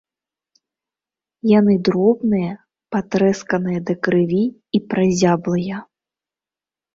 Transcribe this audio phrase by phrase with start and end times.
[1.49, 2.53] Яны дробныя,
[2.95, 4.41] патрэсканыя да крыві
[4.79, 5.77] і празяблыя.